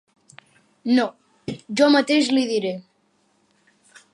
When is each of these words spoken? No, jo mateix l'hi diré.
No, 0.99 1.03
jo 1.81 1.91
mateix 1.97 2.31
l'hi 2.33 2.47
diré. 2.53 2.73